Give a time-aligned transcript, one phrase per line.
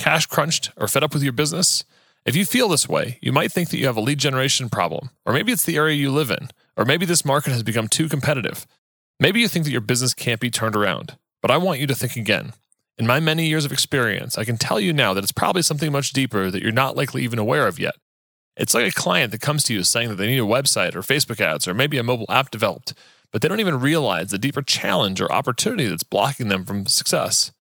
[0.00, 1.84] cash crunched, or fed up with your business?
[2.24, 5.10] If you feel this way, you might think that you have a lead generation problem,
[5.26, 8.08] or maybe it's the area you live in, or maybe this market has become too
[8.08, 8.66] competitive.
[9.18, 11.94] Maybe you think that your business can't be turned around, but I want you to
[11.94, 12.54] think again.
[12.96, 15.92] In my many years of experience, I can tell you now that it's probably something
[15.92, 17.94] much deeper that you're not likely even aware of yet.
[18.56, 21.02] It's like a client that comes to you saying that they need a website or
[21.02, 22.94] Facebook ads or maybe a mobile app developed,
[23.32, 27.52] but they don't even realize the deeper challenge or opportunity that's blocking them from success.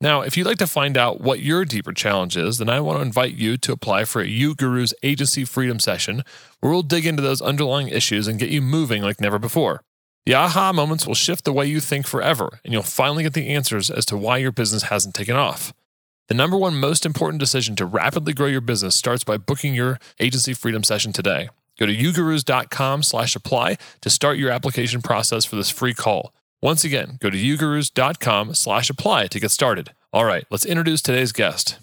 [0.00, 2.98] Now, if you'd like to find out what your deeper challenge is, then I want
[2.98, 6.22] to invite you to apply for a uGurus Agency Freedom Session,
[6.60, 9.82] where we'll dig into those underlying issues and get you moving like never before.
[10.26, 13.48] The aha moments will shift the way you think forever, and you'll finally get the
[13.48, 15.72] answers as to why your business hasn't taken off.
[16.28, 19.98] The number one most important decision to rapidly grow your business starts by booking your
[20.20, 21.48] agency freedom session today.
[21.78, 26.34] Go to ugurus.com slash apply to start your application process for this free call.
[26.62, 29.90] Once again, go to ugurus.com slash apply to get started.
[30.12, 31.78] All right, let's introduce today's guest.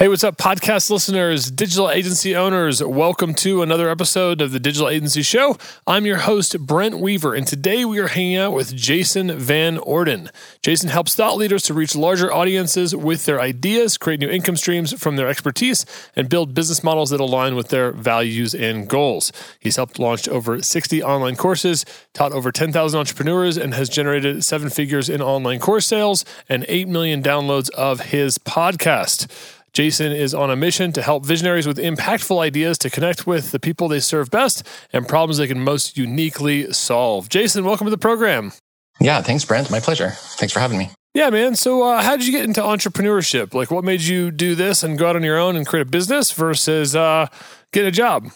[0.00, 2.82] Hey, what's up, podcast listeners, digital agency owners?
[2.82, 5.58] Welcome to another episode of the Digital Agency Show.
[5.86, 10.30] I'm your host, Brent Weaver, and today we are hanging out with Jason Van Orden.
[10.62, 14.98] Jason helps thought leaders to reach larger audiences with their ideas, create new income streams
[14.98, 15.84] from their expertise,
[16.16, 19.32] and build business models that align with their values and goals.
[19.58, 21.84] He's helped launch over 60 online courses,
[22.14, 26.88] taught over 10,000 entrepreneurs, and has generated seven figures in online course sales and 8
[26.88, 29.30] million downloads of his podcast.
[29.72, 33.60] Jason is on a mission to help visionaries with impactful ideas to connect with the
[33.60, 37.28] people they serve best and problems they can most uniquely solve.
[37.28, 38.52] Jason, welcome to the program.
[39.00, 39.70] Yeah, thanks, Brent.
[39.70, 40.10] My pleasure.
[40.10, 40.90] Thanks for having me.
[41.14, 41.56] Yeah, man.
[41.56, 43.54] So, uh, how did you get into entrepreneurship?
[43.54, 45.90] Like, what made you do this and go out on your own and create a
[45.90, 47.26] business versus uh,
[47.72, 48.30] get a job?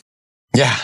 [0.55, 0.79] Yeah,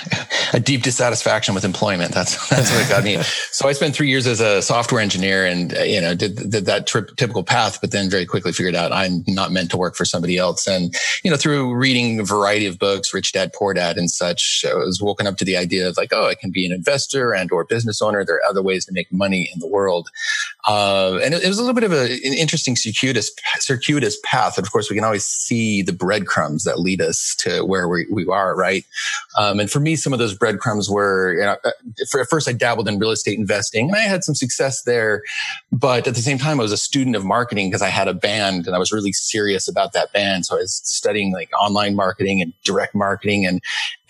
[0.53, 2.13] a deep dissatisfaction with employment.
[2.13, 3.23] That's that's what got me.
[3.53, 6.89] so I spent three years as a software engineer, and you know did did that
[6.89, 10.39] typical path, but then very quickly figured out I'm not meant to work for somebody
[10.39, 10.67] else.
[10.67, 14.65] And you know through reading a variety of books, Rich Dad Poor Dad, and such,
[14.69, 17.33] I was woken up to the idea of like, oh, I can be an investor
[17.33, 18.25] and or business owner.
[18.25, 20.09] There are other ways to make money in the world.
[20.67, 23.31] Uh, and it, it, was a little bit of a, an interesting circuitous
[23.61, 24.59] circuitous path.
[24.59, 28.07] And of course, we can always see the breadcrumbs that lead us to where we,
[28.11, 28.85] we are, right?
[29.39, 31.71] Um, and for me, some of those breadcrumbs were, you know, uh,
[32.11, 35.23] for, at first I dabbled in real estate investing and I had some success there.
[35.71, 38.15] But at the same time, I was a student of marketing because I had a
[38.15, 40.47] band and I was really serious about that band.
[40.47, 43.47] So I was studying like online marketing and direct marketing.
[43.47, 43.61] And,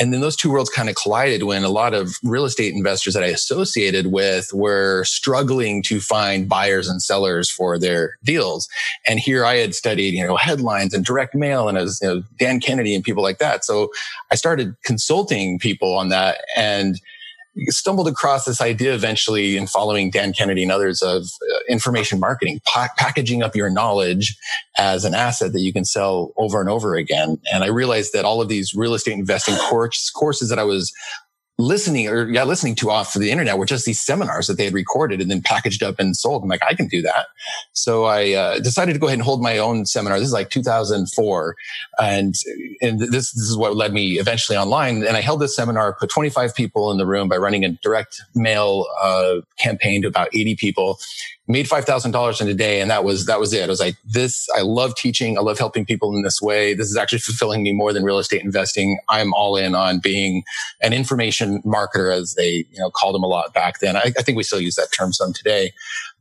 [0.00, 3.12] and then those two worlds kind of collided when a lot of real estate investors
[3.12, 8.66] that I associated with were struggling to find buyers and sellers for their deals.
[9.06, 12.22] And here I had studied, you know, headlines and direct mail and as you know,
[12.38, 13.62] Dan Kennedy and people like that.
[13.62, 13.90] So
[14.32, 16.98] I started consulting people on that and
[17.68, 22.60] stumbled across this idea eventually in following Dan Kennedy and others of uh, information marketing,
[22.64, 24.36] pa- packaging up your knowledge
[24.78, 27.38] as an asset that you can sell over and over again.
[27.52, 30.92] And I realized that all of these real estate investing course, courses that I was
[31.60, 34.64] listening or yeah, listening to off for the internet were just these seminars that they
[34.64, 36.42] had recorded and then packaged up and sold.
[36.42, 37.26] I'm like, I can do that.
[37.72, 40.18] So I uh, decided to go ahead and hold my own seminar.
[40.18, 41.56] This is like 2004.
[41.98, 42.34] And,
[42.80, 45.04] and this, this is what led me eventually online.
[45.04, 48.22] And I held this seminar, put 25 people in the room by running a direct
[48.34, 50.98] mail uh, campaign to about 80 people
[51.50, 52.80] made $5,000 in a day.
[52.80, 53.64] And that was, that was it.
[53.64, 55.38] I was like, this, I love teaching.
[55.38, 56.74] I love helping people in this way.
[56.74, 58.98] This is actually fulfilling me more than real estate investing.
[59.08, 60.44] I'm all in on being
[60.80, 63.96] an information marketer as they, you know, called them a lot back then.
[63.96, 65.72] I, I think we still use that term some today.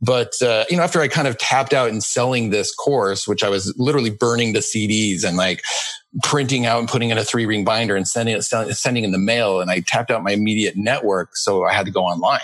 [0.02, 3.44] But, uh, you know, after I kind of tapped out in selling this course, which
[3.44, 5.62] I was literally burning the CDs and like
[6.22, 9.18] printing out and putting in a three ring binder and sending it, sending in the
[9.18, 9.60] mail.
[9.60, 11.36] And I tapped out my immediate network.
[11.36, 12.40] So I had to go online.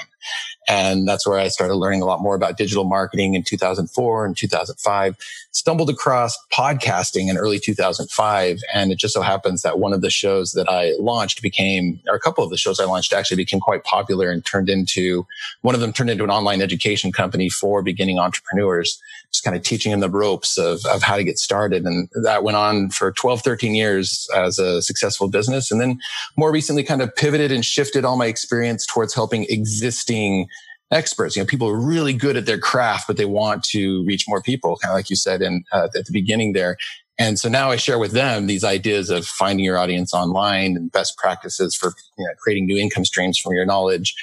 [0.69, 4.37] And that's where I started learning a lot more about digital marketing in 2004 and
[4.37, 5.17] 2005.
[5.53, 8.59] Stumbled across podcasting in early 2005.
[8.75, 12.17] And it just so happens that one of the shows that I launched became, or
[12.17, 15.27] a couple of the shows I launched actually became quite popular and turned into,
[15.63, 19.01] one of them turned into an online education company for beginning entrepreneurs,
[19.37, 21.85] just kind of teaching them the ropes of, of how to get started.
[21.85, 25.71] And that went on for 12, 13 years as a successful business.
[25.71, 26.00] And then
[26.38, 30.49] more recently kind of pivoted and shifted all my experience towards helping existing
[30.91, 31.37] experts.
[31.37, 34.41] You know, people are really good at their craft, but they want to reach more
[34.41, 36.79] people, kind of like you said in, uh, at the beginning there.
[37.19, 40.93] And so now I share with them these ideas of finding your audience online and
[40.93, 44.15] best practices for you know, creating new income streams from your knowledge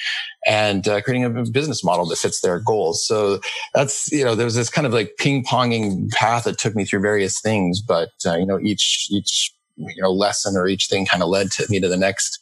[0.46, 3.06] and uh, creating a business model that fits their goals.
[3.06, 3.40] So
[3.74, 6.86] that's, you know, there was this kind of like ping ponging path that took me
[6.86, 11.06] through various things, but, uh, you know, each, each, you know, lesson or each thing
[11.06, 12.40] kind of led to me to the next,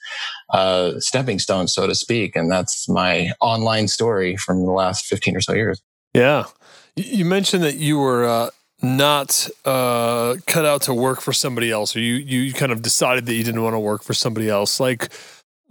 [0.49, 2.35] uh, stepping stone, so to speak.
[2.35, 5.81] And that's my online story from the last 15 or so years.
[6.13, 6.45] Yeah.
[6.95, 8.49] You mentioned that you were, uh,
[8.83, 13.25] not uh, cut out to work for somebody else, or you you kind of decided
[13.27, 14.79] that you didn't want to work for somebody else.
[14.79, 15.09] Like,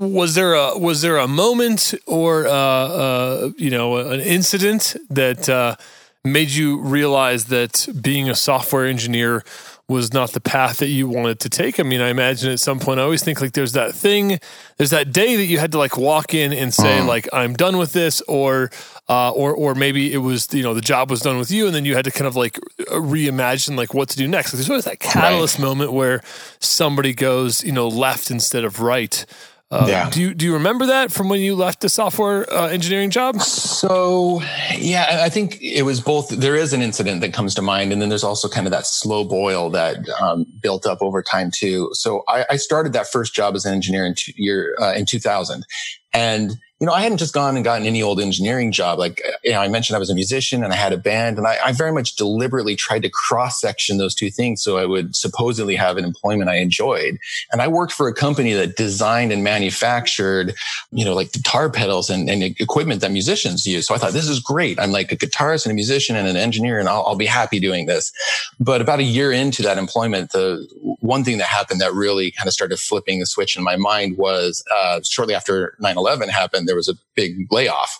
[0.00, 5.49] was there a was there a moment or uh, uh, you know an incident that
[5.49, 5.76] uh,
[6.25, 9.44] made you realize that being a software engineer
[9.88, 11.81] was not the path that you wanted to take.
[11.81, 14.38] I mean, I imagine at some point I always think like there's that thing,
[14.76, 17.06] there's that day that you had to like walk in and say mm.
[17.06, 18.70] like I'm done with this, or
[19.11, 21.75] uh, or or maybe it was you know the job was done with you, and
[21.75, 22.55] then you had to kind of like
[22.88, 24.55] reimagine like what to do next.
[24.55, 25.64] Like, there's always that catalyst right.
[25.64, 26.23] moment where
[26.58, 29.26] somebody goes you know left instead of right.
[29.72, 30.11] Uh, yeah.
[30.11, 33.40] Do you do you remember that from when you left the software uh, engineering job?
[33.40, 34.43] So,
[34.76, 36.28] yeah, I think it was both.
[36.28, 38.84] There is an incident that comes to mind, and then there's also kind of that
[38.84, 41.88] slow boil that um, built up over time too.
[41.93, 45.06] So, I, I, started that first job as an engineer in two, year uh, in
[45.06, 45.64] 2000,
[46.12, 48.99] and you know, I hadn't just gone and gotten any old engineering job.
[48.99, 51.47] Like, you know, I mentioned I was a musician and I had a band and
[51.47, 55.15] I, I very much deliberately tried to cross section those two things so I would
[55.15, 57.19] supposedly have an employment I enjoyed.
[57.53, 60.55] And I worked for a company that designed and manufactured,
[60.91, 63.87] you know, like guitar pedals and, and equipment that musicians use.
[63.87, 64.81] So I thought this is great.
[64.81, 67.61] I'm like a guitarist and a musician and an engineer and I'll, I'll be happy
[67.61, 68.11] doing this.
[68.59, 70.67] But about a year into that employment, the
[71.00, 74.17] one thing that happened that really kind of started flipping the switch in my mind
[74.17, 77.99] was, uh, shortly after 9-11 happened, there was a big layoff.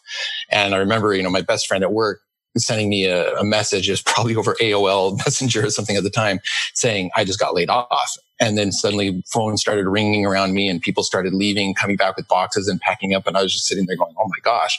[0.49, 2.21] And I remember, you know, my best friend at work
[2.57, 6.41] sending me a, a message, was probably over AOL Messenger or something at the time,
[6.75, 8.17] saying, I just got laid off.
[8.41, 12.29] And then suddenly phones started ringing around me and people started leaving, coming back with
[12.29, 13.27] boxes and packing up.
[13.27, 14.79] And I was just sitting there going, Oh my gosh,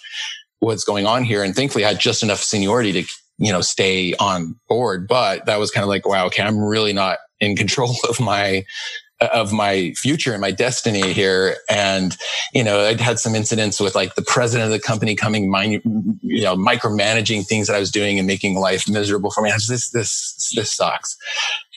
[0.60, 1.44] what's going on here?
[1.44, 5.08] And thankfully I had just enough seniority to, you know, stay on board.
[5.08, 8.64] But that was kind of like, wow, okay, I'm really not in control of my
[9.22, 11.58] of my future and my destiny here.
[11.70, 12.18] And,
[12.54, 15.46] you know, I'd had some incidents with like the president of the company coming,
[16.22, 19.52] you know, micromanaging things that I was doing and making life miserable for me.
[19.52, 21.18] I was this, this, this sucks.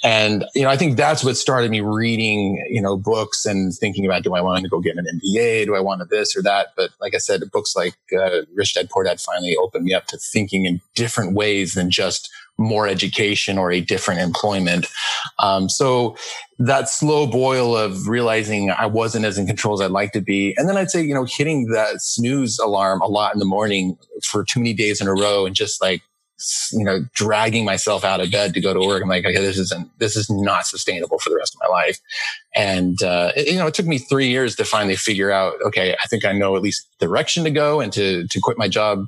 [0.04, 4.04] And, you know, I think that's what started me reading, you know, books and thinking
[4.04, 5.64] about, do I want to go get an MBA?
[5.64, 6.68] Do I want to this or that?
[6.76, 10.04] But like I said, books like uh, Rich Dad Poor Dad finally opened me up
[10.08, 14.86] to thinking in different ways than just more education or a different employment.
[15.38, 16.16] Um, so
[16.58, 20.54] that slow boil of realizing I wasn't as in control as I'd like to be.
[20.58, 23.96] And then I'd say, you know, hitting that snooze alarm a lot in the morning
[24.22, 26.02] for too many days in a row and just like,
[26.72, 29.02] you know, dragging myself out of bed to go to work.
[29.02, 31.98] I'm like, okay, this isn't, this is not sustainable for the rest of my life.
[32.54, 35.96] And, uh, it, you know, it took me three years to finally figure out, okay,
[36.02, 39.06] I think I know at least direction to go and to, to quit my job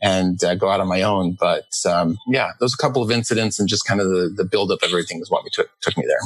[0.00, 1.36] and uh, go out on my own.
[1.38, 4.82] But um, yeah, those a couple of incidents and just kind of the, the buildup
[4.82, 6.20] of everything is what me took, took me there.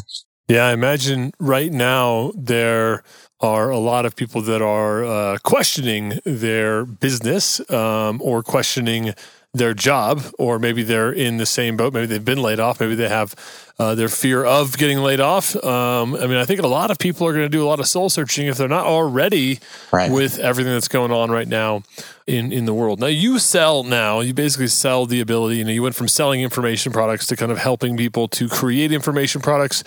[0.48, 3.02] Yeah, I imagine right now there
[3.40, 9.12] are a lot of people that are uh, questioning their business um, or questioning
[9.56, 11.92] their job, or maybe they're in the same boat.
[11.92, 12.80] Maybe they've been laid off.
[12.80, 13.34] Maybe they have
[13.78, 15.56] uh, their fear of getting laid off.
[15.64, 17.80] Um, I mean, I think a lot of people are going to do a lot
[17.80, 19.60] of soul searching if they're not already
[19.92, 20.10] right.
[20.10, 21.82] with everything that's going on right now
[22.26, 23.00] in in the world.
[23.00, 24.20] Now, you sell now.
[24.20, 25.58] You basically sell the ability.
[25.58, 28.92] You know, you went from selling information products to kind of helping people to create
[28.92, 29.84] information products.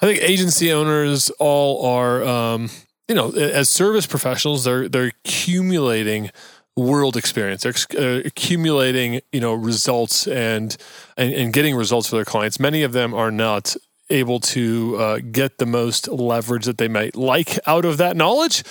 [0.00, 2.70] I think agency owners all are, um,
[3.08, 6.30] you know, as service professionals, they're they're accumulating
[6.78, 7.62] world experience.
[7.62, 10.76] They're uh, accumulating, you know, results and,
[11.16, 12.60] and, and getting results for their clients.
[12.60, 13.76] Many of them are not
[14.10, 18.62] able to uh, get the most leverage that they might like out of that knowledge.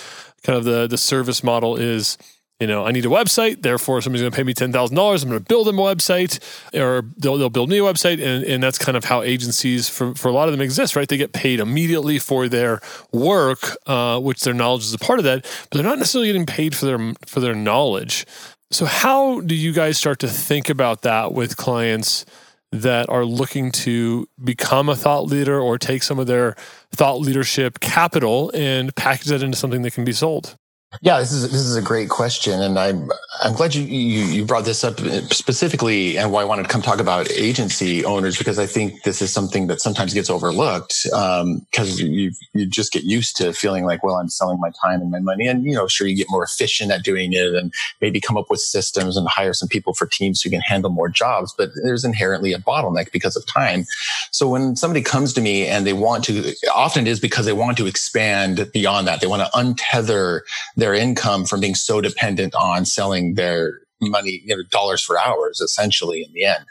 [0.42, 2.16] Kind of the the service model is
[2.60, 3.62] you know, I need a website.
[3.62, 5.22] Therefore, somebody's going to pay me ten thousand dollars.
[5.22, 6.40] I'm going to build them a website,
[6.74, 10.14] or they'll, they'll build me a website, and, and that's kind of how agencies for
[10.14, 11.08] for a lot of them exist, right?
[11.08, 12.80] They get paid immediately for their
[13.12, 16.46] work, uh, which their knowledge is a part of that, but they're not necessarily getting
[16.46, 18.26] paid for their for their knowledge.
[18.72, 22.26] So, how do you guys start to think about that with clients?
[22.70, 26.54] that are looking to become a thought leader or take some of their
[26.92, 30.58] thought leadership capital and package that into something that can be sold?
[31.02, 33.10] Yeah, this is this is a great question, and I'm
[33.42, 34.98] I'm glad you you, you brought this up
[35.30, 39.20] specifically, and why I wanted to come talk about agency owners because I think this
[39.20, 43.84] is something that sometimes gets overlooked because um, you you just get used to feeling
[43.84, 46.30] like, well, I'm selling my time and my money, and you know, sure, you get
[46.30, 49.92] more efficient at doing it, and maybe come up with systems and hire some people
[49.92, 53.84] for teams who can handle more jobs, but there's inherently a bottleneck because of time.
[54.30, 57.52] So when somebody comes to me and they want to, often it is because they
[57.52, 60.40] want to expand beyond that, they want to untether
[60.78, 65.60] their income from being so dependent on selling their money, you know, dollars for hours,
[65.60, 66.64] essentially in the end.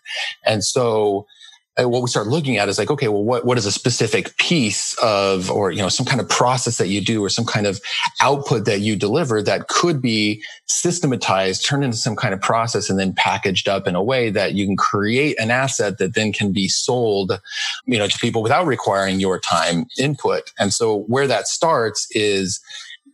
[0.46, 1.28] And so
[1.80, 4.36] uh, what we start looking at is like, okay, well, what, what is a specific
[4.38, 7.68] piece of, or, you know, some kind of process that you do or some kind
[7.68, 7.82] of
[8.22, 12.98] output that you deliver that could be systematized, turned into some kind of process and
[12.98, 16.54] then packaged up in a way that you can create an asset that then can
[16.54, 17.40] be sold,
[17.86, 20.54] you know, to people without requiring your time input.
[20.58, 22.62] And so where that starts is,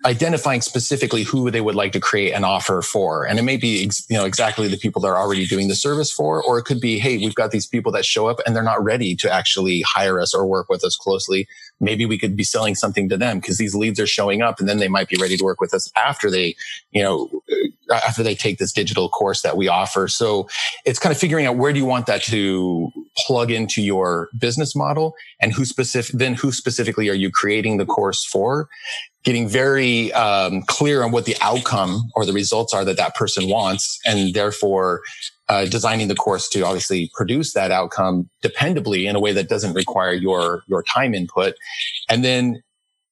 [0.06, 3.26] identifying specifically who they would like to create an offer for.
[3.26, 6.44] And it may be, you know, exactly the people they're already doing the service for,
[6.44, 8.84] or it could be, Hey, we've got these people that show up and they're not
[8.84, 11.48] ready to actually hire us or work with us closely.
[11.80, 14.68] Maybe we could be selling something to them because these leads are showing up and
[14.68, 16.56] then they might be ready to work with us after they,
[16.92, 17.30] you know,
[17.90, 20.08] uh, after they take this digital course that we offer.
[20.08, 20.48] So
[20.86, 24.76] it's kind of figuring out where do you want that to plug into your business
[24.76, 28.68] model and who specific, then who specifically are you creating the course for?
[29.24, 33.48] getting very um, clear on what the outcome or the results are that that person
[33.48, 35.02] wants, and therefore
[35.50, 39.74] uh, designing the course to obviously produce that outcome dependably in a way that doesn't
[39.74, 41.56] require your your time input,
[42.10, 42.62] and then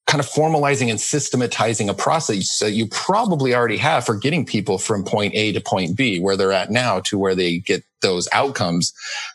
[0.06, 4.76] kind of formalizing and systematizing a process that you probably already have for getting people
[4.78, 8.28] from point A to point B, where they're at now, to where they get those
[8.32, 8.92] outcomes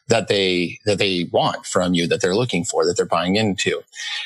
[0.07, 3.81] that they that they want from you, that they're looking for, that they're buying into.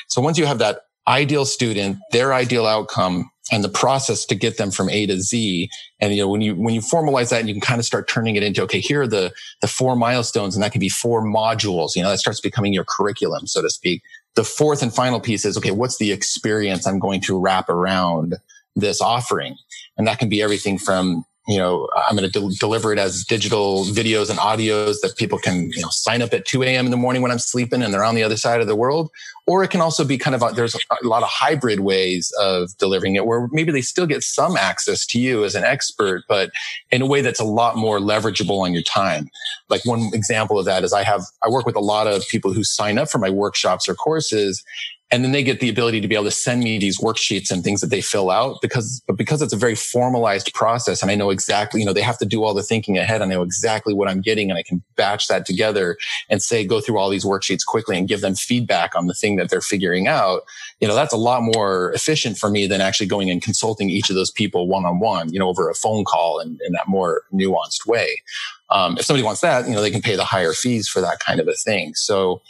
[0.08, 4.56] So once you have that ideal student, their ideal outcome, and the process to get
[4.56, 5.68] them from A to Z.
[6.00, 8.08] And you know, when you when you formalize that, and you can kind of start
[8.08, 11.22] turning it into okay, here are the the four milestones, and that can be four
[11.22, 11.96] modules.
[11.96, 14.02] You know, that starts becoming your curriculum, so to speak.
[14.34, 18.36] The fourth and final piece is okay, what's the experience I'm going to wrap around
[18.74, 19.56] this offering?
[19.96, 23.24] And that can be everything from you know, I'm going to de- deliver it as
[23.24, 26.84] digital videos and audios that people can, you know, sign up at 2 a.m.
[26.84, 29.10] in the morning when I'm sleeping and they're on the other side of the world.
[29.48, 32.76] Or it can also be kind of, a, there's a lot of hybrid ways of
[32.78, 36.52] delivering it where maybe they still get some access to you as an expert, but
[36.92, 39.28] in a way that's a lot more leverageable on your time.
[39.68, 42.52] Like one example of that is I have, I work with a lot of people
[42.52, 44.62] who sign up for my workshops or courses
[45.12, 47.62] and then they get the ability to be able to send me these worksheets and
[47.62, 51.14] things that they fill out because but because it's a very formalized process and i
[51.14, 53.20] know exactly you know they have to do all the thinking ahead.
[53.20, 55.98] And i know exactly what i'm getting and i can batch that together
[56.30, 59.36] and say go through all these worksheets quickly and give them feedback on the thing
[59.36, 60.42] that they're figuring out.
[60.80, 64.08] You know that's a lot more efficient for me than actually going and consulting each
[64.08, 67.86] of those people one-on-one you know over a phone call and in that more nuanced
[67.86, 68.22] way.
[68.70, 71.20] Um, if somebody wants that, you know, they can pay the higher fees for that
[71.20, 71.94] kind of a thing.
[71.94, 72.40] So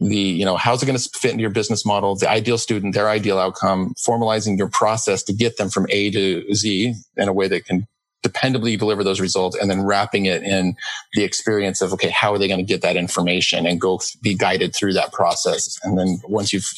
[0.00, 2.94] the, you know, how's it going to fit into your business model, the ideal student,
[2.94, 7.32] their ideal outcome, formalizing your process to get them from A to Z in a
[7.32, 7.86] way that can
[8.22, 10.74] dependably deliver those results and then wrapping it in
[11.14, 14.34] the experience of, okay, how are they going to get that information and go be
[14.34, 15.78] guided through that process.
[15.82, 16.70] And then once you've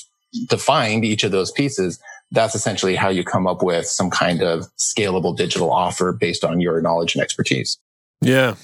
[0.48, 1.98] defined each of those pieces,
[2.30, 6.60] that's essentially how you come up with some kind of scalable digital offer based on
[6.60, 7.76] your knowledge and expertise.
[8.22, 8.54] Yeah.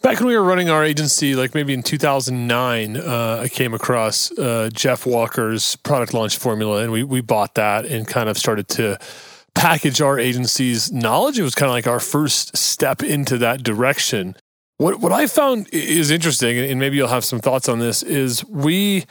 [0.00, 4.36] Back when we were running our agency, like maybe in 2009, uh, I came across
[4.38, 8.68] uh, Jeff Walker's product launch formula, and we, we bought that and kind of started
[8.70, 8.98] to
[9.54, 11.38] package our agency's knowledge.
[11.38, 14.36] It was kind of like our first step into that direction.
[14.78, 18.44] What, what I found is interesting, and maybe you'll have some thoughts on this, is
[18.46, 19.04] we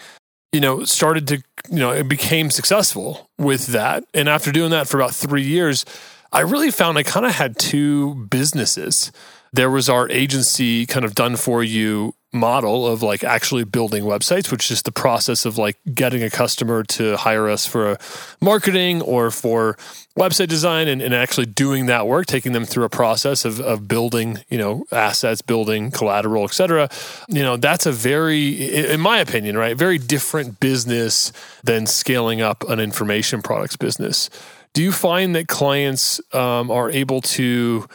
[0.52, 1.38] you know, started to,
[1.70, 4.04] you know, it became successful with that.
[4.14, 5.86] And after doing that for about three years,
[6.34, 9.12] I really found I kind of had two businesses
[9.54, 14.52] there was our agency kind of done for you model of like actually building websites,
[14.52, 17.98] which is the process of like getting a customer to hire us for
[18.40, 19.78] marketing or for
[20.18, 23.88] website design and, and actually doing that work, taking them through a process of, of
[23.88, 26.88] building, you know, assets, building collateral, et cetera.
[27.28, 31.34] You know, that's a very, in my opinion, right, very different business
[31.66, 34.30] than scaling up an information products business.
[34.74, 37.90] Do you find that clients um, are able to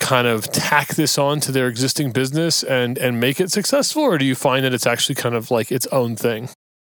[0.00, 4.18] kind of tack this on to their existing business and and make it successful or
[4.18, 6.48] do you find that it's actually kind of like its own thing?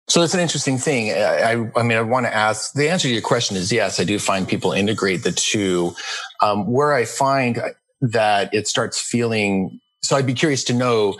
[0.07, 1.11] So it's an interesting thing.
[1.11, 4.03] I i, mean i want to ask the answer to your question is yes i
[4.03, 5.93] do find people integrate the two.
[6.41, 7.61] Um, where i find
[8.01, 11.17] that it starts feeling so i'd be curious to know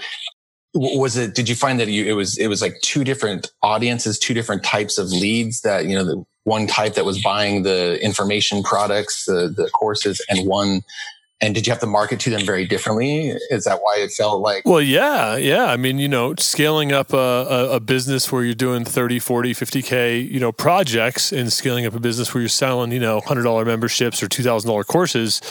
[0.73, 4.17] was it did you find that you it was it was like two different audiences
[4.17, 8.03] two different types of leads that you know the one type that was buying the
[8.03, 10.81] information products, the, the courses, and one
[11.41, 14.41] and did you have to market to them very differently is that why it felt
[14.41, 18.43] like well yeah yeah i mean you know scaling up a, a, a, business where
[18.43, 22.50] you're doing 30 40 50k you know projects and scaling up a business where you're
[22.50, 25.41] selling you know $100 memberships or $2000 courses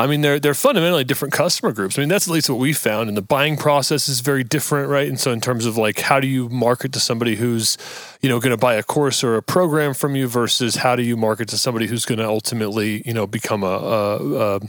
[0.00, 1.98] I mean, they're they're fundamentally different customer groups.
[1.98, 4.88] I mean, that's at least what we found, and the buying process is very different,
[4.88, 5.06] right?
[5.06, 7.76] And so, in terms of like, how do you market to somebody who's,
[8.22, 11.02] you know, going to buy a course or a program from you versus how do
[11.02, 14.60] you market to somebody who's going to ultimately, you know, become a, a, a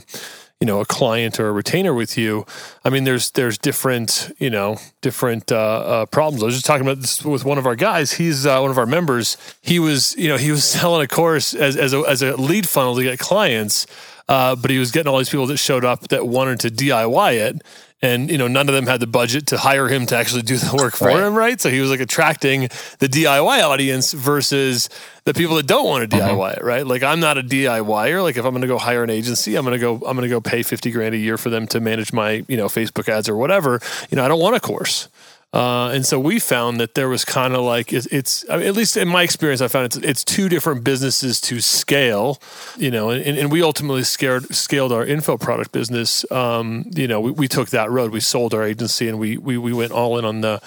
[0.62, 2.46] you know a client or a retainer with you
[2.84, 6.42] i mean there's there's different you know different uh, uh, problems.
[6.42, 8.12] I was just talking about this with one of our guys.
[8.12, 9.36] He's uh, one of our members.
[9.60, 12.68] He was you know he was selling a course as, as, a, as a lead
[12.68, 13.86] funnel to get clients
[14.32, 17.34] uh, but he was getting all these people that showed up that wanted to DIY
[17.34, 17.60] it.
[18.00, 20.56] And, you know, none of them had the budget to hire him to actually do
[20.56, 21.18] the work for right.
[21.18, 21.60] him, right?
[21.60, 22.62] So he was like attracting
[22.98, 24.88] the DIY audience versus
[25.24, 26.60] the people that don't want to DIY mm-hmm.
[26.60, 26.86] it, right?
[26.86, 28.22] Like I'm not a DIYer.
[28.22, 30.22] Like if I'm going to go hire an agency, I'm going to go, I'm going
[30.22, 33.10] to go pay 50 grand a year for them to manage my, you know, Facebook
[33.10, 33.80] ads or whatever.
[34.10, 35.08] You know, I don't want a course.
[35.52, 38.66] Uh, and so we found that there was kind of like it, it's I mean,
[38.66, 42.40] at least in my experience, I found it's it's two different businesses to scale,
[42.78, 46.24] you know, and, and we ultimately scared, scaled our info product business.
[46.32, 48.12] Um, you know, we, we took that road.
[48.12, 50.62] We sold our agency and we we we went all in on the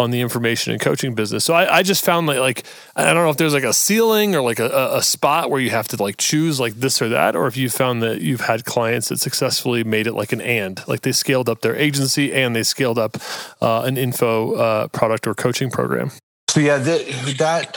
[0.00, 1.44] on the information and coaching business.
[1.44, 2.64] So I, I just found like, like
[2.96, 5.70] I don't know if there's like a ceiling or like a, a spot where you
[5.70, 8.64] have to like choose like this or that, or if you found that you've had
[8.64, 12.56] clients that successfully made it like an and, like they scaled up their agency and
[12.56, 13.18] they scaled up
[13.60, 16.10] uh, an info uh, product or coaching program.
[16.48, 16.96] So yeah, the,
[17.38, 17.76] that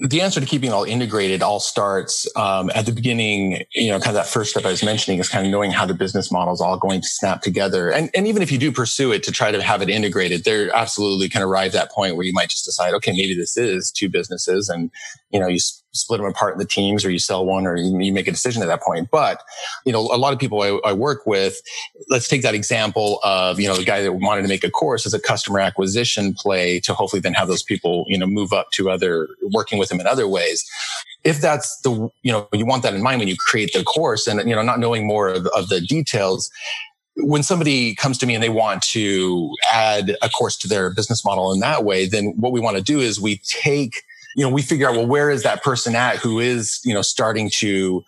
[0.00, 3.64] the answer to keeping it all integrated all starts um, at the beginning.
[3.72, 5.84] You know, kind of that first step I was mentioning is kind of knowing how
[5.84, 7.90] the business model is all going to snap together.
[7.90, 10.74] And and even if you do pursue it to try to have it integrated, there
[10.74, 14.08] absolutely can arrive that point where you might just decide, okay, maybe this is two
[14.08, 14.90] businesses, and
[15.30, 15.58] you know, you
[15.92, 18.62] split them apart in the teams or you sell one or you, make a decision
[18.62, 19.08] at that point.
[19.10, 19.42] But,
[19.84, 21.60] you know, a lot of people I, I, work with,
[22.08, 25.06] let's take that example of, you know, the guy that wanted to make a course
[25.06, 28.70] as a customer acquisition play to hopefully then have those people, you know, move up
[28.72, 30.68] to other working with them in other ways.
[31.22, 34.26] If that's the, you know, you want that in mind when you create the course
[34.26, 36.50] and, you know, not knowing more of, of the details,
[37.16, 41.24] when somebody comes to me and they want to add a course to their business
[41.24, 44.02] model in that way, then what we want to do is we take
[44.36, 47.02] you know, we figure out, well, where is that person at who is, you know,
[47.02, 48.04] starting to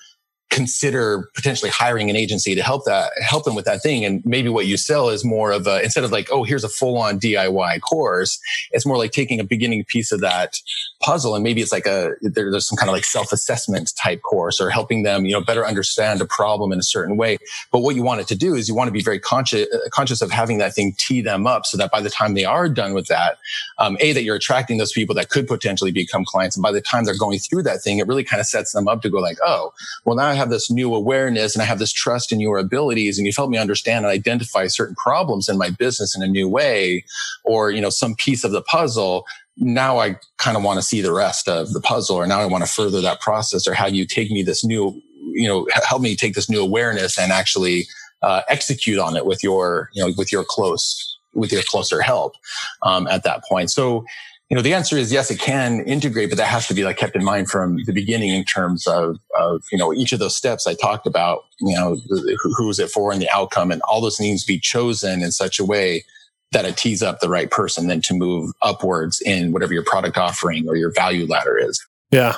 [0.52, 4.04] consider potentially hiring an agency to help that help them with that thing.
[4.04, 6.68] And maybe what you sell is more of a instead of like oh here's a
[6.68, 8.38] full on DIY course
[8.70, 10.60] it's more like taking a beginning piece of that
[11.00, 11.34] puzzle.
[11.34, 14.70] And maybe it's like a there, there's some kind of like self-assessment type course or
[14.70, 17.38] helping them you know better understand a problem in a certain way.
[17.70, 19.88] But what you want it to do is you want to be very conscious uh,
[19.90, 22.68] conscious of having that thing tee them up so that by the time they are
[22.68, 23.38] done with that
[23.78, 26.56] um, a that you're attracting those people that could potentially become clients.
[26.56, 28.86] And by the time they're going through that thing it really kind of sets them
[28.86, 29.72] up to go like oh
[30.04, 33.16] well now i have this new awareness and i have this trust in your abilities
[33.16, 36.48] and you've helped me understand and identify certain problems in my business in a new
[36.48, 37.04] way
[37.44, 39.24] or you know some piece of the puzzle
[39.56, 42.46] now I kind of want to see the rest of the puzzle, or now I
[42.46, 45.00] want to further that process, or have you take me this new,
[45.32, 47.86] you know, help me take this new awareness and actually
[48.22, 52.34] uh, execute on it with your, you know, with your close, with your closer help
[52.82, 53.70] um, at that point.
[53.70, 54.04] So,
[54.52, 56.98] you know, the answer is yes, it can integrate, but that has to be like
[56.98, 60.36] kept in mind from the beginning in terms of, of you know, each of those
[60.36, 63.80] steps I talked about, you know, who, who is it for and the outcome, and
[63.88, 66.04] all those needs to be chosen in such a way
[66.50, 70.18] that it tees up the right person then to move upwards in whatever your product
[70.18, 71.82] offering or your value ladder is.
[72.10, 72.36] Yeah.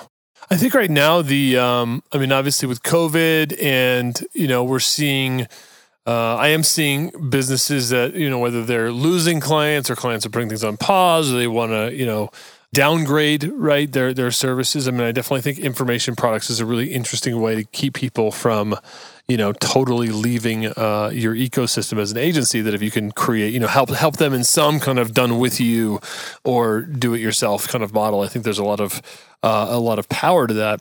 [0.53, 4.79] I think right now the um I mean obviously with COVID and you know we're
[4.79, 5.49] seeing
[6.07, 10.31] uh, I am seeing businesses that you know whether they're losing clients or clients are
[10.31, 12.31] putting things on pause or they want to you know
[12.75, 14.87] downgrade right their their services.
[14.87, 18.31] I mean I definitely think information products is a really interesting way to keep people
[18.31, 18.77] from
[19.29, 23.55] you know totally leaving uh, your ecosystem as an agency that if you can create
[23.55, 26.01] you know help help them in some kind of done with you
[26.45, 29.01] or do it yourself kind of model i think there's a lot of
[29.43, 30.81] uh, a lot of power to that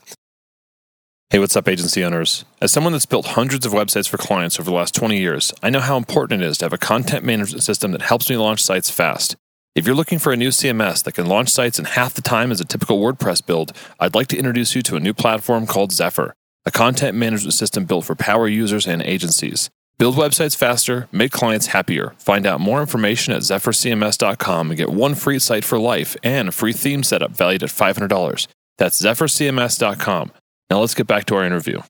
[1.33, 2.45] Hey, what's up, agency owners?
[2.61, 5.71] As someone that's built hundreds of websites for clients over the last 20 years, I
[5.71, 8.61] know how important it is to have a content management system that helps me launch
[8.61, 9.35] sites fast.
[9.73, 12.51] If you're looking for a new CMS that can launch sites in half the time
[12.51, 15.91] as a typical WordPress build, I'd like to introduce you to a new platform called
[15.91, 16.35] Zephyr,
[16.67, 19.71] a content management system built for power users and agencies.
[19.97, 22.13] Build websites faster, make clients happier.
[22.19, 26.51] Find out more information at zephyrcms.com and get one free site for life and a
[26.51, 28.45] free theme setup valued at $500.
[28.77, 30.31] That's zephyrcms.com.
[30.73, 31.81] Now let's get back to our interview.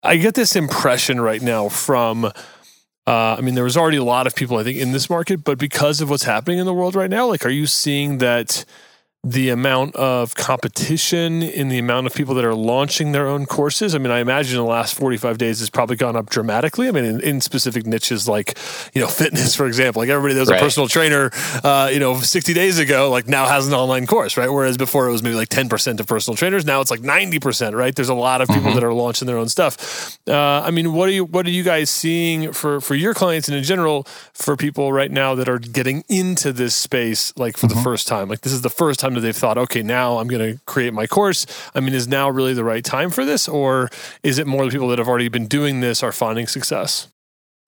[0.00, 2.32] I get this impression right now from, uh,
[3.04, 5.58] I mean, there was already a lot of people, I think, in this market, but
[5.58, 8.64] because of what's happening in the world right now, like, are you seeing that?
[9.24, 13.94] The amount of competition in the amount of people that are launching their own courses?
[13.94, 16.88] I mean, I imagine the last 45 days has probably gone up dramatically.
[16.88, 18.58] I mean, in, in specific niches like,
[18.94, 20.60] you know, fitness, for example, like everybody that was right.
[20.60, 21.30] a personal trainer,
[21.62, 24.48] uh, you know, 60 days ago, like now has an online course, right?
[24.48, 26.64] Whereas before it was maybe like 10% of personal trainers.
[26.64, 27.94] Now it's like 90%, right?
[27.94, 28.74] There's a lot of people mm-hmm.
[28.74, 30.18] that are launching their own stuff.
[30.26, 33.46] Uh, I mean, what are you, what are you guys seeing for, for your clients
[33.46, 37.68] and in general for people right now that are getting into this space, like for
[37.68, 37.76] mm-hmm.
[37.76, 38.28] the first time?
[38.28, 40.60] Like this is the first time time that they've thought, okay, now I'm going to
[40.64, 41.46] create my course?
[41.74, 43.48] I mean, is now really the right time for this?
[43.48, 43.90] Or
[44.22, 47.08] is it more the people that have already been doing this are finding success?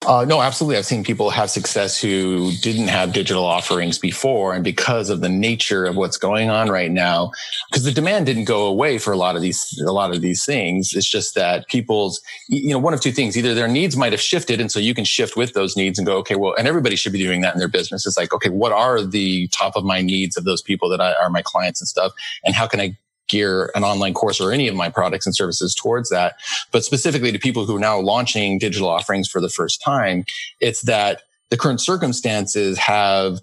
[0.07, 0.77] Uh, no, absolutely.
[0.77, 4.53] I've seen people have success who didn't have digital offerings before.
[4.53, 7.31] And because of the nature of what's going on right now,
[7.71, 10.45] because the demand didn't go away for a lot of these, a lot of these
[10.45, 10.93] things.
[10.93, 14.21] It's just that people's, you know, one of two things, either their needs might have
[14.21, 14.61] shifted.
[14.61, 17.13] And so you can shift with those needs and go, okay, well, and everybody should
[17.13, 18.05] be doing that in their business.
[18.05, 21.13] It's like, okay, what are the top of my needs of those people that I,
[21.13, 22.11] are my clients and stuff?
[22.43, 22.95] And how can I
[23.27, 26.35] gear an online course or any of my products and services towards that.
[26.71, 30.25] But specifically to people who are now launching digital offerings for the first time,
[30.59, 33.39] it's that the current circumstances have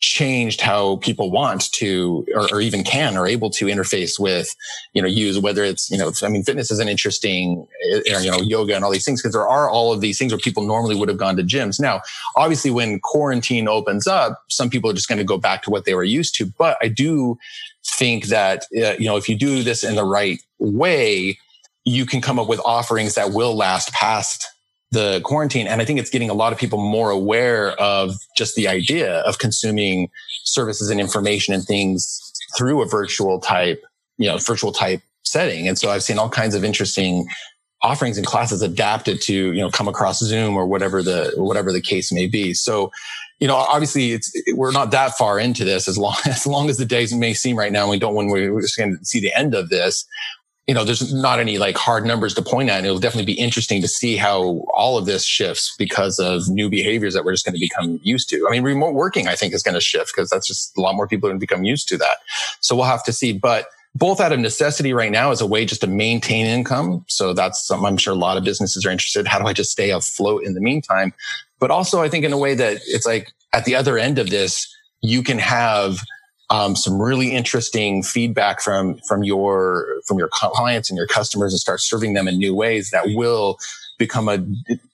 [0.00, 4.54] changed how people want to or, or, even can or able to interface with
[4.92, 8.30] you know use whether it's you know i mean fitness is an interesting eh, you
[8.30, 10.62] know yoga and all these things because there are all of these things where people
[10.66, 12.02] normally would have gone to gyms now
[12.36, 15.86] obviously when quarantine opens up some people are just going to go back to what
[15.86, 17.38] they were used to but i do
[17.94, 21.38] think that uh, you know if you do this in the right way
[21.84, 24.46] you can come up with offerings that will last past
[24.90, 25.66] the quarantine.
[25.66, 29.20] And i think it's getting a lot of people more aware of just the idea
[29.20, 30.10] of consuming
[30.44, 33.82] services and information and things through a virtual type
[34.18, 35.68] you know virtual type setting.
[35.68, 37.26] And so i've seen all kinds of interesting
[37.82, 41.80] offerings and classes adapted to you know come across zoom or whatever the whatever the
[41.80, 42.54] case may be.
[42.54, 42.90] So
[43.40, 46.76] you know, obviously it's, we're not that far into this as long, as long as
[46.76, 47.90] the days may seem right now.
[47.90, 50.04] We don't when we're just going to see the end of this.
[50.66, 52.78] You know, there's not any like hard numbers to point at.
[52.78, 56.70] And it'll definitely be interesting to see how all of this shifts because of new
[56.70, 58.46] behaviors that we're just going to become used to.
[58.48, 60.94] I mean, remote working, I think is going to shift because that's just a lot
[60.94, 62.18] more people are going to become used to that.
[62.60, 65.64] So we'll have to see, but both out of necessity right now as a way
[65.64, 67.04] just to maintain income.
[67.08, 69.26] So that's something I'm sure a lot of businesses are interested.
[69.26, 71.12] How do I just stay afloat in the meantime?
[71.60, 74.30] But also I think in a way that it's like at the other end of
[74.30, 75.98] this, you can have
[76.50, 81.60] um, some really interesting feedback from from your from your clients and your customers and
[81.60, 83.58] start serving them in new ways that will
[83.98, 84.44] become a,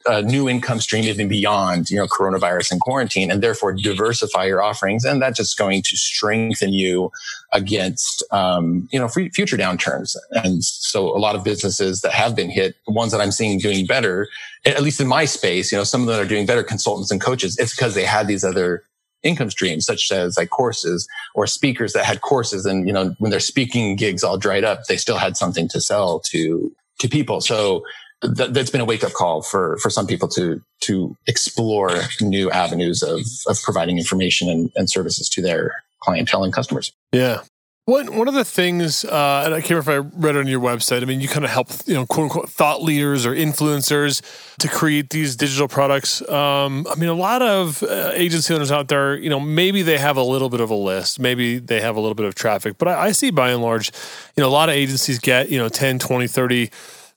[0.07, 4.63] a, new income stream even beyond you know coronavirus and quarantine and therefore diversify your
[4.63, 7.11] offerings and that's just going to strengthen you
[7.53, 10.17] against um, you know future downturns.
[10.33, 13.59] And so a lot of businesses that have been hit the ones that i'm seeing
[13.59, 14.29] doing better
[14.65, 17.21] at least in my space you know some of them are doing better consultants and
[17.21, 18.85] coaches it's because they had these other
[19.23, 23.31] income streams such as like courses or speakers that had courses and you know when
[23.31, 27.41] their speaking gigs all dried up they still had something to sell to to people.
[27.41, 27.85] So
[28.23, 32.51] that, has been a wake up call for for some people to to explore new
[32.51, 36.93] avenues of of providing information and, and services to their clientele and customers.
[37.13, 37.43] Yeah.
[37.87, 40.47] One one of the things, uh, and I can't remember if I read it on
[40.47, 41.03] your website.
[41.03, 44.23] I mean, you kind of help, you know, quote unquote, thought leaders or influencers
[44.59, 46.21] to create these digital products.
[46.29, 49.99] Um, I mean, a lot of uh, agency owners out there, you know, maybe they
[49.99, 52.77] have a little bit of a list, maybe they have a little bit of traffic,
[52.79, 53.91] but I, I see by and large,
[54.37, 56.71] you know, a lot of agencies get, you know, 10, 20, 30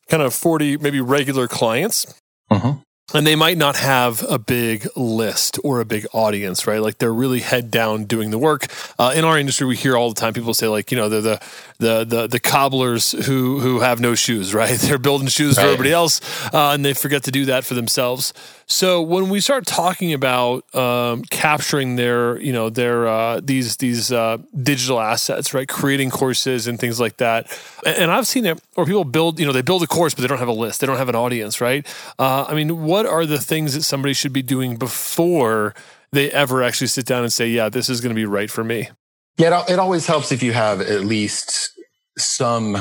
[0.10, 2.14] kind of 40 maybe regular clients.
[2.50, 2.76] Uh-huh
[3.14, 6.82] and they might not have a big list or a big audience, right?
[6.82, 8.68] Like they're really head down doing the work.
[8.98, 11.22] Uh, in our industry, we hear all the time people say like, you know, they're
[11.22, 11.42] the
[11.80, 14.80] the the, the cobblers who who have no shoes, right?
[14.80, 15.64] They're building shoes right.
[15.64, 16.22] for everybody else,
[16.54, 18.34] uh, and they forget to do that for themselves.
[18.74, 24.12] So when we start talking about um, capturing their, you know, their uh, these these
[24.12, 25.68] uh, digital assets, right?
[25.68, 27.56] Creating courses and things like that,
[27.86, 30.28] and I've seen it where people build, you know, they build a course, but they
[30.28, 31.86] don't have a list, they don't have an audience, right?
[32.18, 35.76] Uh, I mean, what are the things that somebody should be doing before
[36.12, 38.64] they ever actually sit down and say, yeah, this is going to be right for
[38.64, 38.90] me?
[39.38, 41.80] Yeah, it always helps if you have at least
[42.18, 42.76] some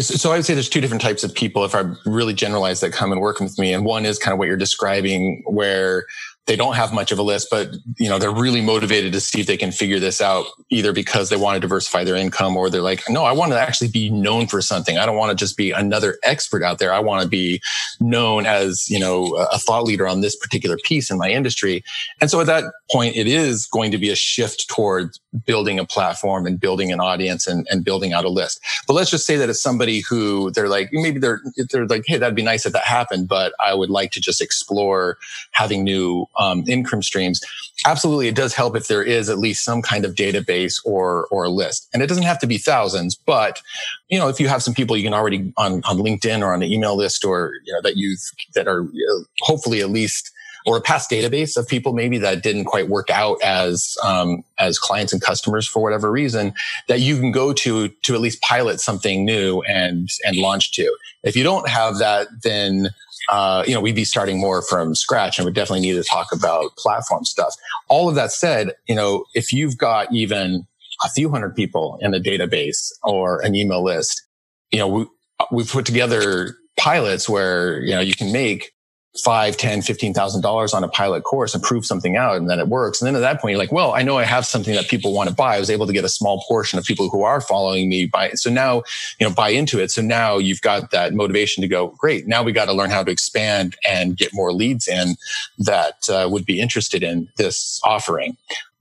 [0.00, 2.92] so I would say there's two different types of people, if I really generalize, that
[2.92, 3.72] come and work with me.
[3.72, 6.06] And one is kind of what you're describing, where
[6.46, 9.40] they don't have much of a list, but you know, they're really motivated to see
[9.40, 12.68] if they can figure this out either because they want to diversify their income or
[12.68, 14.98] they're like, no, I want to actually be known for something.
[14.98, 16.92] I don't want to just be another expert out there.
[16.92, 17.62] I want to be
[17.98, 21.82] known as, you know, a thought leader on this particular piece in my industry.
[22.20, 25.84] And so at that point, it is going to be a shift towards building a
[25.84, 28.60] platform and building an audience and, and building out a list.
[28.86, 32.18] But let's just say that it's somebody who they're like, maybe they're, they're like, Hey,
[32.18, 35.18] that'd be nice if that happened, but I would like to just explore
[35.52, 37.40] having new um, income streams.
[37.86, 38.28] Absolutely.
[38.28, 41.50] It does help if there is at least some kind of database or, or a
[41.50, 41.88] list.
[41.92, 43.60] And it doesn't have to be thousands, but
[44.08, 46.62] you know, if you have some people you can already on, on LinkedIn or on
[46.62, 48.20] an email list or, you know, that you've,
[48.54, 50.30] that are you know, hopefully at least
[50.66, 54.78] or a past database of people maybe that didn't quite work out as um, as
[54.78, 56.54] clients and customers for whatever reason
[56.88, 60.96] that you can go to to at least pilot something new and and launch to.
[61.22, 62.90] If you don't have that, then
[63.28, 66.32] uh, you know we'd be starting more from scratch, and we definitely need to talk
[66.32, 67.54] about platform stuff.
[67.88, 70.66] All of that said, you know if you've got even
[71.04, 74.22] a few hundred people in a database or an email list,
[74.70, 75.06] you know we
[75.52, 78.73] we've put together pilots where you know you can make
[79.22, 82.58] five, ten, fifteen thousand dollars on a pilot course and prove something out, and then
[82.58, 83.00] it works.
[83.00, 85.12] And then at that point, you're like, well, I know I have something that people
[85.12, 85.56] want to buy.
[85.56, 88.30] I was able to get a small portion of people who are following me buy.
[88.30, 88.82] So now,
[89.20, 89.90] you know, buy into it.
[89.90, 92.26] So now you've got that motivation to go, great.
[92.26, 95.16] Now we got to learn how to expand and get more leads in
[95.58, 98.36] that uh, would be interested in this offering.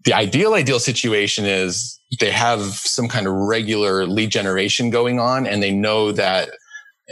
[0.05, 5.47] The ideal, ideal situation is they have some kind of regular lead generation going on,
[5.47, 6.49] and they know that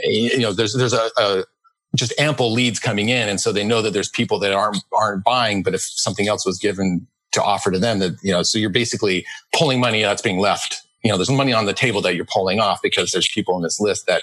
[0.04, 1.44] you know there's there's a, a
[1.94, 3.28] just ample leads coming in.
[3.28, 6.46] And so they know that there's people that aren't, aren't buying, but if something else
[6.46, 10.22] was given to offer to them that, you know, so you're basically pulling money that's
[10.22, 10.82] being left.
[11.02, 13.62] You know, there's money on the table that you're pulling off because there's people in
[13.62, 14.22] this list that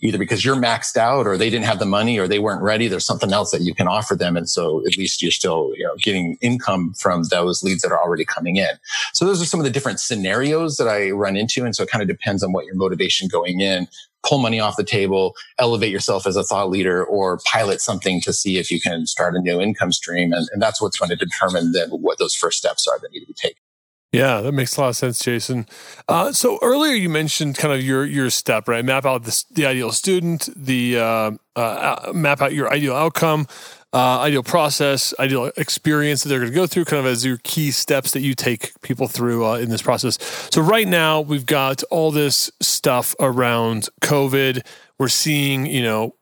[0.00, 2.88] either because you're maxed out or they didn't have the money or they weren't ready.
[2.88, 4.36] There's something else that you can offer them.
[4.36, 8.02] And so at least you're still, you know, getting income from those leads that are
[8.02, 8.78] already coming in.
[9.12, 11.64] So those are some of the different scenarios that I run into.
[11.64, 13.88] And so it kind of depends on what your motivation going in
[14.26, 18.32] pull money off the table, elevate yourself as a thought leader, or pilot something to
[18.32, 20.32] see if you can start a new income stream.
[20.32, 23.20] And, and that's what's going to determine then what those first steps are that need
[23.20, 23.62] to be taken.
[24.12, 25.66] Yeah, that makes a lot of sense, Jason.
[26.08, 28.84] Uh, so earlier you mentioned kind of your your step, right?
[28.84, 33.46] Map out the, the ideal student, the uh, uh, map out your ideal outcome,
[33.92, 37.38] uh, ideal process, ideal experience that they're going to go through, kind of as your
[37.44, 40.18] key steps that you take people through uh, in this process.
[40.52, 44.64] So, right now, we've got all this stuff around COVID.
[44.98, 46.14] We're seeing, you know,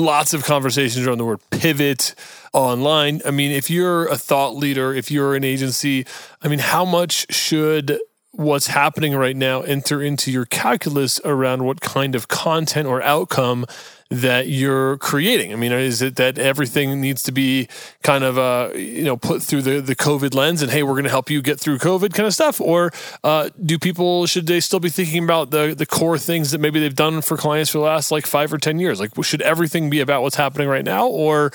[0.00, 2.14] lots of conversations around the word pivot
[2.52, 3.20] online.
[3.24, 6.06] I mean, if you're a thought leader, if you're an agency,
[6.42, 7.98] I mean, how much should
[8.32, 13.66] what's happening right now enter into your calculus around what kind of content or outcome
[14.10, 15.52] that you're creating?
[15.52, 17.68] I mean, is it that everything needs to be
[18.02, 21.04] kind of uh, you know put through the the COVID lens and hey, we're going
[21.04, 22.90] to help you get through COVID kind of stuff, or
[23.22, 26.80] uh, do people should they still be thinking about the the core things that maybe
[26.80, 29.00] they've done for clients for the last like five or ten years?
[29.00, 31.52] Like, should everything be about what's happening right now, or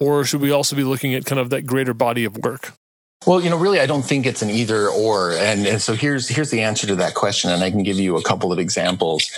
[0.00, 2.72] or should we also be looking at kind of that greater body of work?
[3.26, 5.32] Well, you know, really, I don't think it's an either or.
[5.32, 7.50] And, and so here's, here's the answer to that question.
[7.50, 9.28] And I can give you a couple of examples.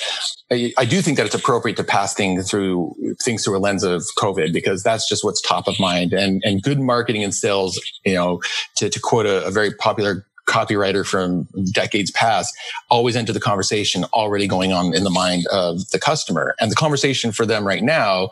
[0.51, 3.83] I, I, do think that it's appropriate to pass things through things through a lens
[3.83, 7.81] of COVID because that's just what's top of mind and, and good marketing and sales,
[8.05, 8.43] you know,
[8.77, 12.53] to, to quote a, a very popular copywriter from decades past
[12.91, 16.77] always enter the conversation already going on in the mind of the customer and the
[16.77, 18.29] conversation for them right now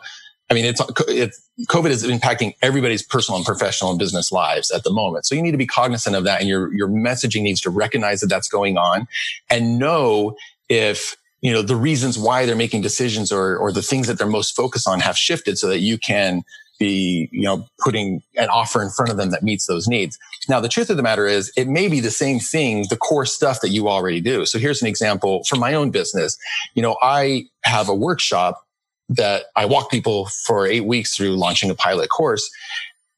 [0.49, 4.83] I mean, it's, it's COVID is impacting everybody's personal and professional and business lives at
[4.83, 5.25] the moment.
[5.25, 8.21] So you need to be cognizant of that, and your your messaging needs to recognize
[8.21, 9.07] that that's going on,
[9.49, 10.35] and know
[10.67, 14.27] if you know the reasons why they're making decisions or or the things that they're
[14.27, 16.43] most focused on have shifted, so that you can
[16.79, 20.17] be you know putting an offer in front of them that meets those needs.
[20.47, 23.25] Now, the truth of the matter is, it may be the same thing, the core
[23.25, 24.47] stuff that you already do.
[24.47, 26.37] So here's an example from my own business.
[26.73, 28.65] You know, I have a workshop
[29.09, 32.49] that I walk people for eight weeks through launching a pilot course.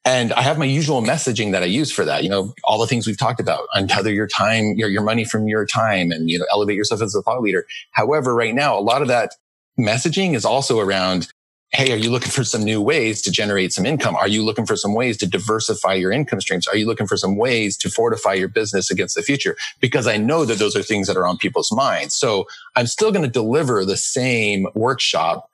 [0.03, 2.23] And I have my usual messaging that I use for that.
[2.23, 5.47] You know, all the things we've talked about, untether your time, your, your money from
[5.47, 7.67] your time and, you know, elevate yourself as a thought leader.
[7.91, 9.35] However, right now, a lot of that
[9.79, 11.27] messaging is also around,
[11.73, 14.15] Hey, are you looking for some new ways to generate some income?
[14.17, 16.67] Are you looking for some ways to diversify your income streams?
[16.67, 19.55] Are you looking for some ways to fortify your business against the future?
[19.79, 22.13] Because I know that those are things that are on people's minds.
[22.13, 25.49] So I'm still going to deliver the same workshop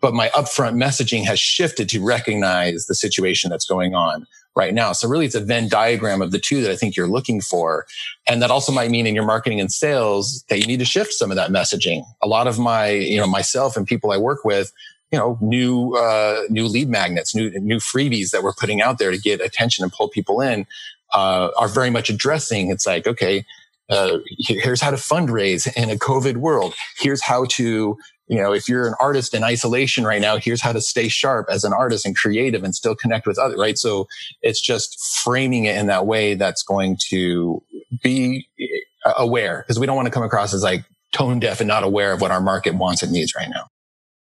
[0.00, 4.92] but my upfront messaging has shifted to recognize the situation that's going on right now.
[4.92, 7.86] So really it's a Venn diagram of the two that I think you're looking for.
[8.26, 11.12] And that also might mean in your marketing and sales that you need to shift
[11.12, 12.04] some of that messaging.
[12.20, 14.72] A lot of my, you know, myself and people I work with,
[15.12, 19.10] you know, new, uh, new lead magnets, new, new freebies that we're putting out there
[19.10, 20.66] to get attention and pull people in,
[21.14, 22.70] uh, are very much addressing.
[22.70, 23.44] It's like, okay,
[23.88, 26.74] uh, here's how to fundraise in a COVID world.
[26.98, 27.98] Here's how to
[28.30, 31.48] you know, if you're an artist in isolation right now, here's how to stay sharp
[31.50, 33.76] as an artist and creative and still connect with others, right?
[33.76, 34.06] So
[34.40, 37.60] it's just framing it in that way that's going to
[38.04, 41.66] be eh, aware because we don't want to come across as like tone deaf and
[41.66, 43.66] not aware of what our market wants and needs right now.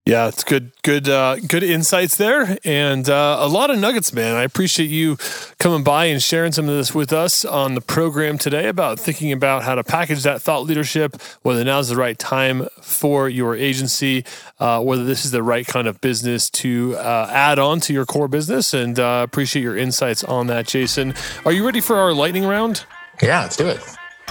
[0.07, 4.37] Yeah, it's good, good, uh, good insights there, and uh, a lot of nuggets, man.
[4.37, 5.17] I appreciate you
[5.59, 9.33] coming by and sharing some of this with us on the program today about thinking
[9.33, 14.23] about how to package that thought leadership, whether now's the right time for your agency,
[14.61, 18.05] uh, whether this is the right kind of business to uh, add on to your
[18.05, 21.15] core business, and uh, appreciate your insights on that, Jason.
[21.43, 22.85] Are you ready for our lightning round?
[23.21, 23.81] Yeah, let's do it.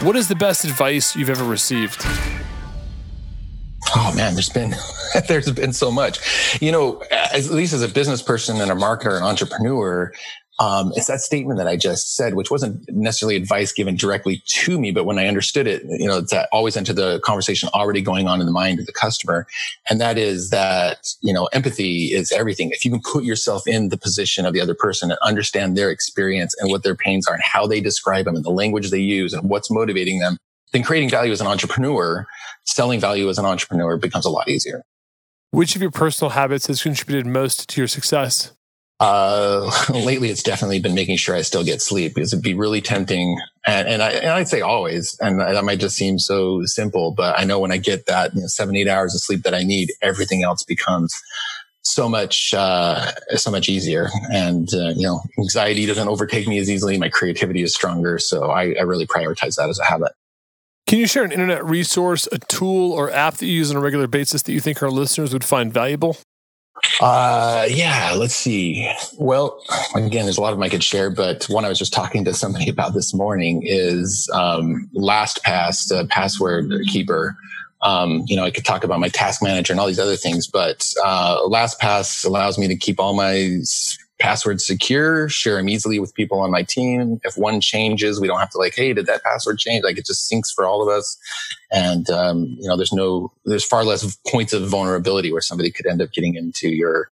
[0.00, 2.02] What is the best advice you've ever received?
[3.94, 4.74] Oh man, there's been
[5.28, 6.60] there's been so much.
[6.60, 10.12] You know, at least as a business person and a marketer and entrepreneur,
[10.58, 14.80] um, it's that statement that I just said, which wasn't necessarily advice given directly to
[14.80, 18.00] me, but when I understood it, you know, it's that always into the conversation already
[18.00, 19.46] going on in the mind of the customer.
[19.90, 22.70] And that is that, you know, empathy is everything.
[22.70, 25.90] If you can put yourself in the position of the other person and understand their
[25.90, 28.98] experience and what their pains are and how they describe them and the language they
[28.98, 30.38] use and what's motivating them,
[30.72, 32.26] then creating value as an entrepreneur,
[32.64, 34.82] selling value as an entrepreneur becomes a lot easier.
[35.50, 38.52] Which of your personal habits has contributed most to your success?
[38.98, 42.80] Uh, lately, it's definitely been making sure I still get sleep because it'd be really
[42.80, 43.38] tempting.
[43.66, 47.38] And, and, I, and I'd say always, and that might just seem so simple, but
[47.38, 49.62] I know when I get that you know, seven, eight hours of sleep that I
[49.62, 51.14] need, everything else becomes
[51.82, 54.08] so much, uh, so much easier.
[54.32, 56.98] And, uh, you know, anxiety doesn't overtake me as easily.
[56.98, 58.18] My creativity is stronger.
[58.18, 60.12] So I, I really prioritize that as a habit.
[60.86, 63.80] Can you share an internet resource, a tool, or app that you use on a
[63.80, 66.16] regular basis that you think our listeners would find valuable?
[67.00, 68.88] Uh, yeah, let's see.
[69.18, 69.60] Well,
[69.96, 72.24] again, there's a lot of them I could share, but one I was just talking
[72.24, 77.36] to somebody about this morning is um, LastPass, the password keeper.
[77.82, 80.46] Um, you know, I could talk about my task manager and all these other things,
[80.46, 83.60] but uh, LastPass allows me to keep all my
[84.18, 87.20] password secure, share them easily with people on my team.
[87.24, 89.84] If one changes, we don't have to like, hey, did that password change?
[89.84, 91.16] Like it just syncs for all of us.
[91.70, 95.86] And, um, you know, there's no, there's far less points of vulnerability where somebody could
[95.86, 97.10] end up getting into your,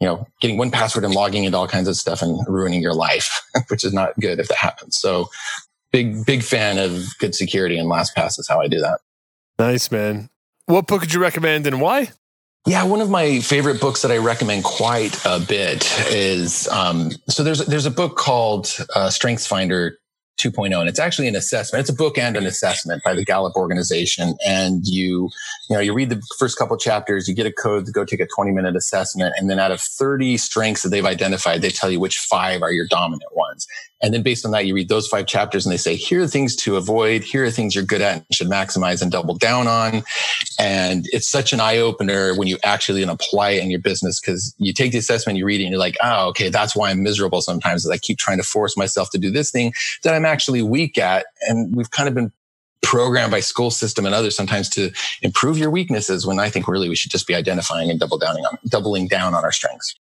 [0.00, 2.94] you know, getting one password and logging into all kinds of stuff and ruining your
[2.94, 4.98] life, which is not good if that happens.
[4.98, 5.30] So
[5.92, 9.00] big, big fan of good security and LastPass is how I do that.
[9.58, 10.28] Nice, man.
[10.66, 12.10] What book would you recommend and why?
[12.66, 17.42] Yeah, one of my favorite books that I recommend quite a bit is um, so
[17.42, 19.98] there's there's a book called uh, Strengths Finder
[20.38, 21.80] 2.0 and it's actually an assessment.
[21.80, 25.30] It's a book and an assessment by the gallup organization and you
[25.68, 28.20] you know you read the first couple chapters you get a code to go take
[28.20, 31.90] a 20 minute assessment and then out of 30 strengths that they've identified they tell
[31.90, 33.66] you which five are your dominant ones.
[34.02, 36.26] And then based on that you read those five chapters and they say here are
[36.26, 39.68] things to avoid here are things you're good at and should maximize and double down
[39.68, 40.02] on
[40.64, 44.72] and it's such an eye-opener when you actually apply it in your business because you
[44.72, 47.40] take the assessment you read it and you're like oh okay that's why i'm miserable
[47.40, 49.72] sometimes i keep trying to force myself to do this thing
[50.02, 51.26] that i'm I'm actually weak at.
[51.42, 52.32] And we've kind of been
[52.82, 54.90] programmed by school system and others sometimes to
[55.22, 58.44] improve your weaknesses when I think really we should just be identifying and double downing
[58.44, 59.94] on doubling down on our strengths.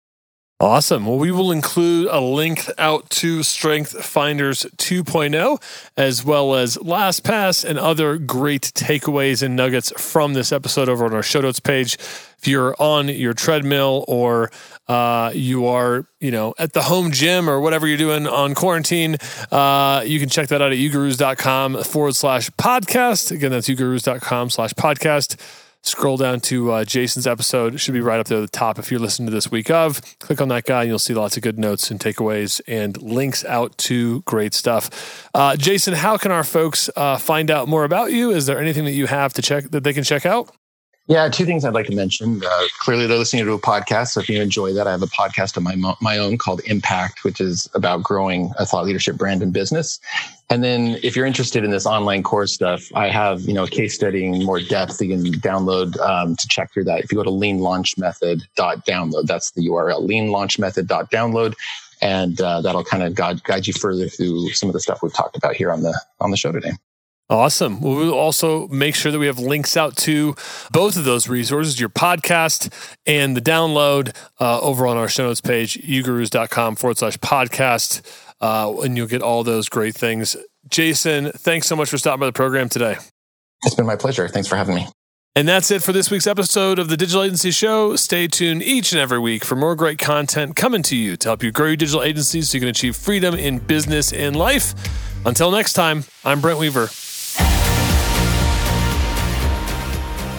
[0.63, 1.05] Awesome.
[1.05, 5.61] Well, we will include a link out to Strength Finders 2.0,
[5.97, 11.13] as well as LastPass and other great takeaways and nuggets from this episode over on
[11.13, 11.95] our show notes page.
[11.95, 14.51] If you're on your treadmill or
[14.87, 19.17] uh, you are, you know, at the home gym or whatever you're doing on quarantine,
[19.51, 23.31] uh, you can check that out at ugurus.com forward slash podcast.
[23.31, 25.35] Again, that's ugurus.com slash podcast
[25.83, 27.75] scroll down to uh, Jason's episode.
[27.75, 29.69] It should be right up there at the top if you're listening to this week
[29.69, 30.01] of.
[30.19, 33.45] Click on that guy and you'll see lots of good notes and takeaways and links
[33.45, 35.29] out to great stuff.
[35.33, 38.31] Uh, Jason, how can our folks uh, find out more about you?
[38.31, 40.49] Is there anything that you have to check that they can check out?
[41.07, 42.41] Yeah, two things I'd like to mention.
[42.45, 44.09] Uh, clearly, they're listening to a podcast.
[44.09, 47.25] So if you enjoy that, I have a podcast of my my own called Impact,
[47.25, 49.99] which is about growing a thought leadership brand and business.
[50.49, 53.69] And then, if you're interested in this online course stuff, I have you know a
[53.69, 57.03] case study in more depth you can download um, to check through that.
[57.03, 61.55] If you go to leanlaunchmethod.download, that's the URL leanlaunchmethod.download,
[62.01, 65.13] and uh, that'll kind of guide, guide you further through some of the stuff we've
[65.13, 66.71] talked about here on the on the show today.
[67.29, 67.79] Awesome.
[67.81, 70.35] Well, we'll also make sure that we have links out to
[70.71, 72.71] both of those resources, your podcast
[73.05, 78.01] and the download uh, over on our show notes page, ugurus.com forward slash podcast.
[78.41, 80.35] Uh, and you'll get all those great things.
[80.69, 82.97] Jason, thanks so much for stopping by the program today.
[83.63, 84.27] It's been my pleasure.
[84.27, 84.87] Thanks for having me.
[85.35, 87.95] And that's it for this week's episode of the Digital Agency Show.
[87.95, 91.41] Stay tuned each and every week for more great content coming to you to help
[91.41, 94.75] you grow your digital agency so you can achieve freedom in business and life.
[95.25, 96.89] Until next time, I'm Brent Weaver.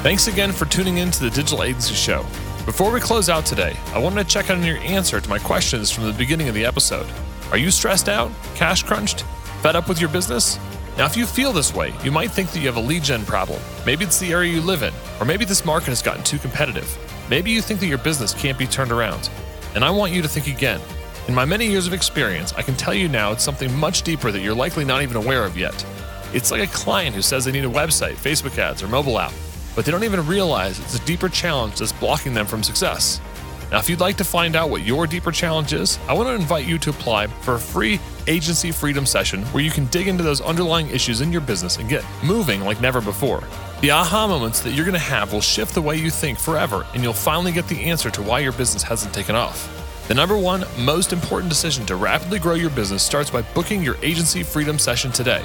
[0.05, 2.27] Thanks again for tuning in to the Digital Agency Show.
[2.67, 5.90] Before we close out today, I wanted to check on your answer to my questions
[5.90, 7.11] from the beginning of the episode.
[7.50, 9.23] Are you stressed out, cash crunched,
[9.63, 10.59] fed up with your business?
[10.98, 13.25] Now, if you feel this way, you might think that you have a lead gen
[13.25, 13.59] problem.
[13.87, 16.98] Maybe it's the area you live in, or maybe this market has gotten too competitive.
[17.31, 19.31] Maybe you think that your business can't be turned around.
[19.75, 20.83] And I want you to think again.
[21.29, 24.31] In my many years of experience, I can tell you now it's something much deeper
[24.31, 25.83] that you're likely not even aware of yet.
[26.35, 29.33] It's like a client who says they need a website, Facebook ads, or mobile app,
[29.75, 33.20] but they don't even realize it's a deeper challenge that's blocking them from success.
[33.70, 36.35] Now, if you'd like to find out what your deeper challenge is, I want to
[36.35, 40.22] invite you to apply for a free agency freedom session where you can dig into
[40.22, 43.42] those underlying issues in your business and get moving like never before.
[43.81, 46.87] The aha moments that you're going to have will shift the way you think forever,
[46.94, 49.68] and you'll finally get the answer to why your business hasn't taken off.
[50.06, 53.96] The number one most important decision to rapidly grow your business starts by booking your
[54.02, 55.44] agency freedom session today.